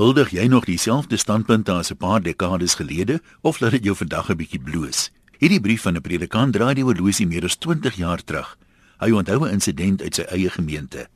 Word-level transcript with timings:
Huldig 0.00 0.30
jy 0.32 0.46
nog 0.48 0.64
dieselfde 0.64 1.18
standpunte 1.20 1.72
as 1.76 1.90
'n 1.92 1.96
paar 1.96 2.22
dekades 2.22 2.74
gelede 2.74 3.20
of 3.42 3.60
laat 3.60 3.70
dit 3.70 3.84
jou 3.84 3.96
vandag 3.96 4.30
'n 4.30 4.36
bietjie 4.36 4.60
bloos? 4.60 5.10
Hierdie 5.38 5.60
brief 5.60 5.82
van 5.82 5.96
'n 5.96 6.00
predikant 6.00 6.52
draai 6.52 6.74
die 6.74 6.84
horlosie 6.84 7.26
meer 7.26 7.44
as 7.44 7.56
20 7.56 7.94
jaar 7.96 8.24
terug. 8.24 8.56
Hy 8.98 9.10
onthou 9.10 9.44
'n 9.44 9.52
insident 9.52 10.02
uit 10.02 10.14
sy 10.14 10.22
eie 10.22 10.50
gemeente. 10.50 11.08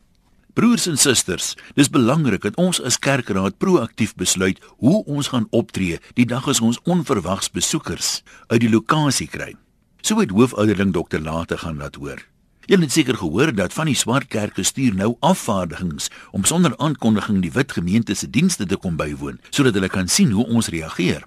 Broers 0.53 0.87
en 0.87 0.99
susters, 0.99 1.57
dis 1.75 1.91
belangrik 1.91 2.43
dat 2.43 2.57
ons 2.57 2.83
as 2.83 2.99
kerkraad 2.99 3.59
proaktief 3.59 4.15
besluit 4.15 4.61
hoe 4.77 5.05
ons 5.05 5.29
gaan 5.29 5.47
optree 5.51 5.99
die 6.15 6.27
dag 6.27 6.49
as 6.49 6.61
ons 6.61 6.81
onverwags 6.83 7.51
besoekers 7.51 8.23
uit 8.47 8.61
die 8.61 8.71
lokasie 8.71 9.29
kry. 9.29 9.57
So 10.01 10.21
het 10.21 10.31
hoofouderling 10.31 10.93
Dr. 10.93 11.21
Late 11.21 11.59
gaan 11.59 11.77
laat 11.77 11.95
hoor. 11.95 12.34
Jy 12.65 12.79
het 12.81 12.93
seker 12.93 13.17
gehoor 13.21 13.51
dat 13.53 13.75
van 13.77 13.91
die 13.91 13.97
swart 13.97 14.31
kerke 14.33 14.63
stuur 14.65 14.95
nou 14.97 15.11
afvaardigings 15.21 16.09
om 16.33 16.47
sonder 16.49 16.73
aankondiging 16.81 17.43
die 17.45 17.53
wit 17.53 17.73
gemeente 17.77 18.15
se 18.17 18.31
dienste 18.31 18.65
te 18.67 18.79
kom 18.81 18.97
bywoon 18.97 19.37
sodat 19.51 19.77
hulle 19.77 19.91
kan 19.93 20.09
sien 20.09 20.33
hoe 20.33 20.47
ons 20.47 20.71
reageer. 20.73 21.27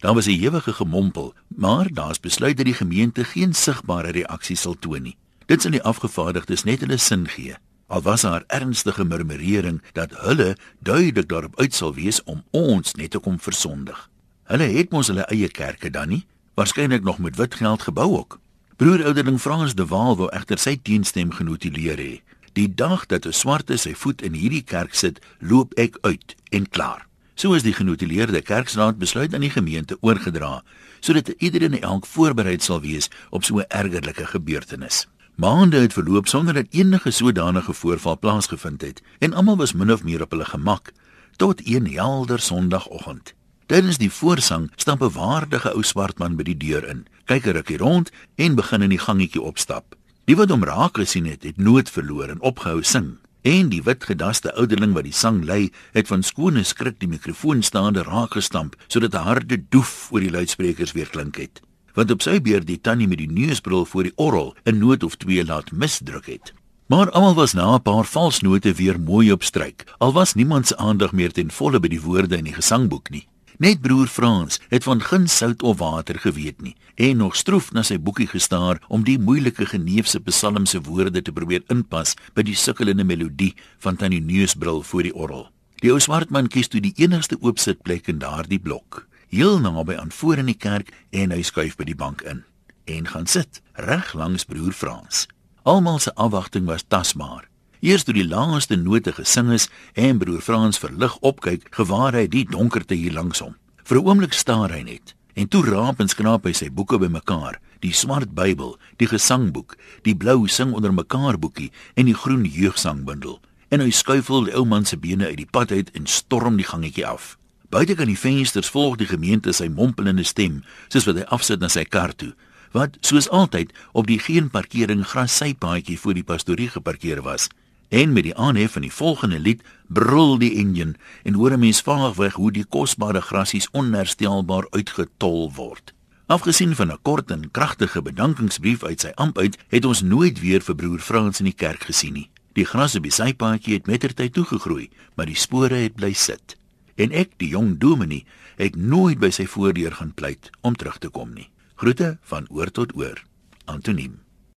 Daar 0.00 0.14
was 0.14 0.26
'n 0.26 0.40
ewige 0.40 0.72
gemompel, 0.72 1.34
maar 1.48 1.92
daar's 1.92 2.20
besluit 2.20 2.56
dat 2.56 2.66
die 2.66 2.74
gemeente 2.74 3.24
geen 3.24 3.54
sigbare 3.54 4.10
reaksie 4.10 4.56
sal 4.56 4.76
toon 4.78 5.02
nie. 5.02 5.16
Dit 5.46 5.62
sal 5.62 5.70
die 5.70 5.82
afgevaardigdes 5.82 6.64
net 6.64 6.80
hulle 6.80 6.96
sin 6.96 7.28
gee. 7.28 7.56
Al 7.86 8.02
was 8.02 8.20
daar 8.20 8.44
ernstige 8.46 9.04
murmurering 9.04 9.82
dat 9.92 10.10
hulle 10.16 10.56
duidelik 10.80 11.28
daarop 11.28 11.60
uit 11.60 11.74
sal 11.74 11.94
wees 11.94 12.24
om 12.24 12.44
ons 12.50 12.94
net 12.94 13.10
te 13.10 13.18
kom 13.18 13.40
versondig. 13.40 14.10
Hulle 14.44 14.64
het 14.64 14.90
mos 14.90 15.06
hulle 15.06 15.26
eie 15.26 15.48
kerke 15.48 15.90
dan 15.90 16.08
nie, 16.08 16.26
waarskynlik 16.54 17.02
nog 17.02 17.18
met 17.18 17.36
wit 17.36 17.54
geld 17.54 17.82
gebou 17.82 18.16
ook. 18.16 18.40
Broer 18.78 19.04
ouderling 19.04 19.40
Frans 19.40 19.74
de 19.74 19.86
Waal 19.90 20.14
wou 20.16 20.28
egter 20.30 20.60
sy 20.62 20.76
teenstem 20.86 21.32
genotuleer 21.34 21.98
hê. 21.98 22.12
Die 22.54 22.68
dag 22.70 23.08
dat 23.10 23.26
'n 23.26 23.34
swarte 23.34 23.76
sy 23.76 23.90
voet 23.94 24.22
in 24.22 24.38
hierdie 24.38 24.62
kerk 24.62 24.94
sit, 24.94 25.18
loop 25.40 25.74
ek 25.74 25.98
uit 26.02 26.36
en 26.50 26.68
klaar. 26.68 27.08
So 27.34 27.54
is 27.54 27.62
die 27.62 27.72
genotuleerde 27.72 28.40
kerkraad 28.40 28.98
besluit 28.98 29.34
aan 29.34 29.40
die 29.40 29.50
gemeente 29.50 29.96
oorgedra 30.00 30.62
sodat 31.00 31.28
iedereen 31.38 31.80
elk 31.80 32.06
voorbereid 32.06 32.62
sal 32.62 32.80
wees 32.80 33.10
op 33.30 33.44
so 33.44 33.58
'n 33.58 33.66
ergerlike 33.68 34.26
gebeurtenis. 34.26 35.08
Maande 35.34 35.80
het 35.80 35.92
verloop 35.92 36.28
sonder 36.28 36.54
dat 36.54 36.66
enige 36.70 37.10
sodanige 37.10 37.72
voorval 37.72 38.18
plaasgevind 38.18 38.80
het 38.80 39.02
en 39.18 39.32
almal 39.32 39.56
was 39.56 39.72
min 39.72 39.92
of 39.92 40.04
meer 40.04 40.22
op 40.22 40.30
hulle 40.30 40.44
gemak 40.44 40.92
tot 41.36 41.66
een 41.66 41.86
helder 41.86 42.40
Sondagoggend. 42.40 43.37
Tydens 43.68 43.98
die 44.00 44.08
voorsang 44.08 44.70
stap 44.80 45.02
'n 45.04 45.12
waardige 45.12 45.74
ou 45.76 45.82
swart 45.84 46.18
man 46.18 46.36
by 46.36 46.42
die 46.42 46.56
deur 46.56 46.84
in, 46.88 47.04
kyk 47.26 47.46
'n 47.46 47.52
rukkie 47.52 47.76
rond 47.76 48.10
en 48.36 48.54
begin 48.54 48.82
in 48.82 48.88
die 48.88 49.04
gangetjie 49.06 49.42
opstap. 49.42 49.94
Die 50.24 50.36
wat 50.36 50.48
hom 50.48 50.64
raak 50.64 50.96
gesien 50.96 51.26
het, 51.26 51.42
het 51.42 51.58
nood 51.58 51.90
verloor 51.90 52.30
en 52.30 52.40
opgehou 52.40 52.82
sing. 52.82 53.18
En 53.42 53.68
die 53.68 53.82
wit 53.82 54.04
gedaste 54.04 54.54
ouderling 54.54 54.94
wat 54.94 55.04
die 55.04 55.12
sang 55.12 55.44
lei, 55.44 55.70
het 55.92 56.06
van 56.06 56.22
skone 56.22 56.64
skrik 56.64 56.98
die 56.98 57.08
mikrofoon 57.08 57.62
staande 57.62 58.02
raak 58.02 58.32
gestamp 58.32 58.74
sodat 58.86 59.12
'n 59.14 59.28
harde 59.28 59.68
doef 59.68 60.08
oor 60.12 60.20
die 60.20 60.30
luidsprekers 60.30 60.92
weer 60.92 61.10
klink 61.10 61.36
het. 61.36 61.60
Want 61.92 62.10
op 62.10 62.22
sy 62.22 62.40
beurt 62.40 62.66
die 62.66 62.80
tannie 62.80 63.08
met 63.08 63.18
die 63.18 63.30
neusbril 63.30 63.84
voor 63.84 64.02
die 64.02 64.16
orgel 64.16 64.54
'n 64.64 64.78
noot 64.78 65.02
of 65.02 65.16
twee 65.16 65.44
laat 65.44 65.72
misdruk 65.72 66.26
het. 66.26 66.54
Maar 66.86 67.10
almal 67.10 67.34
was 67.34 67.52
na 67.52 67.74
'n 67.74 67.82
paar 67.82 68.04
valsnote 68.04 68.72
weer 68.72 69.00
mooi 69.00 69.32
op 69.32 69.42
stryk. 69.42 69.84
Al 69.98 70.12
was 70.12 70.34
niemand 70.34 70.66
se 70.66 70.76
aandag 70.76 71.12
meer 71.12 71.32
ten 71.32 71.50
volle 71.50 71.80
by 71.80 71.88
die 71.88 72.00
woorde 72.00 72.36
in 72.36 72.44
die 72.44 72.54
gesangboek 72.54 73.10
nie. 73.10 73.28
Net 73.58 73.80
broer 73.82 74.06
Frans 74.06 74.60
het 74.70 74.84
van 74.86 75.00
geen 75.02 75.26
sout 75.28 75.62
of 75.62 75.78
water 75.78 76.18
geweet 76.18 76.60
nie 76.62 76.76
en 76.94 77.16
nog 77.16 77.34
stroef 77.36 77.72
na 77.74 77.82
sy 77.82 77.96
boekie 77.98 78.28
gestaar 78.30 78.78
om 78.86 79.02
die 79.02 79.16
moeilike 79.18 79.66
geneefse 79.66 80.20
psalmse 80.28 80.78
woorde 80.86 81.22
te 81.26 81.34
probeer 81.34 81.64
inpas 81.74 82.14
by 82.38 82.44
die 82.46 82.54
sukkelende 82.54 83.02
melodie 83.02 83.56
van 83.82 83.98
tannie 83.98 84.22
Neusbril 84.22 84.84
voor 84.86 85.02
die 85.02 85.14
orgel. 85.14 85.48
Die 85.82 85.90
ou 85.90 85.98
swart 85.98 86.30
man 86.30 86.46
kies 86.46 86.70
toe 86.70 86.78
die 86.84 86.94
enigste 87.02 87.34
oop 87.42 87.58
sitplek 87.58 88.06
in 88.06 88.22
daardie 88.22 88.62
blok, 88.62 89.08
heel 89.26 89.58
naby 89.58 89.98
aan 89.98 90.14
voor 90.14 90.38
in 90.38 90.52
die 90.52 90.58
kerk 90.58 90.94
en 91.10 91.34
hy 91.34 91.42
skuif 91.42 91.74
by 91.74 91.90
die 91.90 91.98
bank 91.98 92.22
in 92.30 92.44
en 92.86 93.10
gaan 93.10 93.26
sit 93.26 93.58
reg 93.74 94.14
langs 94.14 94.46
broer 94.46 94.72
Frans. 94.72 95.26
Almal 95.66 95.98
se 95.98 96.14
afwagting 96.14 96.70
was 96.70 96.86
tasbaar. 96.86 97.50
Eers 97.80 98.02
toe 98.02 98.14
die 98.16 98.26
laaste 98.26 98.74
note 98.74 99.12
gesing 99.14 99.52
is 99.54 99.68
en 99.94 100.16
broer 100.18 100.40
Frans 100.42 100.80
verlig 100.82 101.12
opkyk, 101.22 101.68
gewaar 101.76 102.16
hy 102.18 102.24
die 102.26 102.42
donkerte 102.42 102.96
hier 102.98 103.14
langs 103.14 103.38
hom. 103.38 103.54
Vir 103.86 103.98
'n 103.98 104.06
oomblik 104.06 104.32
staar 104.34 104.72
hy 104.74 104.82
net 104.82 105.14
en 105.38 105.46
toe 105.46 105.62
raap 105.62 106.00
en 106.00 106.08
skraap 106.08 106.44
hy 106.44 106.52
sy 106.52 106.70
boeke 106.70 106.98
bymekaar, 106.98 107.60
die 107.80 107.92
swart 107.92 108.34
Bybel, 108.34 108.76
die 108.98 109.06
gesangboek, 109.06 109.76
die 110.02 110.16
blou 110.16 110.48
sing 110.48 110.74
onder 110.74 110.92
mekaar 110.92 111.38
boekie 111.38 111.70
en 111.94 112.06
die 112.06 112.14
groen 112.14 112.44
jeugsangbundel. 112.44 113.38
En 113.70 113.80
hy 113.80 113.90
skuifel 113.90 114.44
die 114.44 114.56
ou 114.56 114.64
man 114.64 114.84
se 114.84 114.96
bene 114.96 115.26
uit 115.26 115.36
die 115.36 115.46
pad 115.46 115.70
uit 115.70 115.90
en 115.94 116.06
storm 116.06 116.56
die 116.56 116.66
gangetjie 116.66 117.06
af. 117.06 117.38
Buite 117.70 117.94
kan 117.94 118.08
die 118.08 118.18
vensters 118.18 118.68
volg 118.68 118.96
die 118.96 119.06
gemeente 119.06 119.52
sy 119.52 119.68
mompelende 119.68 120.24
stem, 120.24 120.64
soos 120.88 121.06
wat 121.06 121.16
hy 121.16 121.24
afsit 121.30 121.60
na 121.60 121.68
sy 121.68 121.84
kar 121.84 122.12
toe, 122.16 122.34
wat 122.72 122.98
soos 123.00 123.28
altyd 123.28 123.72
op 123.92 124.06
die 124.06 124.18
geen 124.18 124.50
parkering 124.50 125.06
grassypaadjie 125.06 125.98
voor 125.98 126.14
die 126.14 126.24
pastorie 126.24 126.68
geparkeer 126.68 127.22
was. 127.22 127.48
En 127.88 128.12
met 128.12 128.22
die 128.22 128.36
aanhef 128.36 128.72
van 128.72 128.82
die 128.82 128.92
volgende 128.92 129.38
lied 129.40 129.62
brul 129.86 130.38
die 130.38 130.54
enjin 130.60 130.96
en 131.22 131.34
hoor 131.34 131.52
'n 131.52 131.58
mens 131.58 131.80
vaagweg 131.80 132.34
hoe 132.34 132.52
die 132.52 132.64
kosbare 132.64 133.20
grasies 133.20 133.70
onherstelbaar 133.70 134.66
uitgetol 134.70 135.52
word. 135.52 135.94
Afgesien 136.26 136.74
van 136.74 136.92
'n 136.92 136.98
kort 137.02 137.30
en 137.30 137.50
kragtige 137.50 138.02
bedankingsbrief 138.02 138.84
uit 138.84 139.00
sy 139.00 139.10
amp 139.14 139.38
uit, 139.38 139.58
het 139.68 139.84
ons 139.84 140.02
nooit 140.02 140.40
weer 140.40 140.60
vir 140.60 140.74
broer 140.74 140.98
Frans 140.98 141.38
in 141.38 141.44
die 141.44 141.54
kerk 141.54 141.82
gesien 141.82 142.12
nie. 142.12 142.30
Die 142.52 142.64
gras 142.64 142.94
op 142.94 143.02
die 143.02 143.12
sypaadjie 143.12 143.74
het 143.74 143.86
mettertyd 143.86 144.32
toegegroei, 144.32 144.90
maar 145.14 145.26
die 145.26 145.36
spore 145.36 145.74
het 145.74 145.94
bly 145.94 146.12
sit. 146.12 146.56
En 146.94 147.12
ek, 147.12 147.30
die 147.36 147.48
jong 147.48 147.78
dominee, 147.78 148.24
het 148.56 148.76
nooit 148.76 149.18
by 149.18 149.30
sy 149.30 149.46
voordeur 149.46 149.92
gaan 149.92 150.14
pleit 150.14 150.50
om 150.60 150.74
terug 150.74 150.98
te 150.98 151.08
kom 151.08 151.32
nie. 151.32 151.50
Groete 151.74 152.18
van 152.22 152.46
oor 152.50 152.70
tot 152.70 152.96
oor. 152.96 153.24
Antoniem 153.64 154.27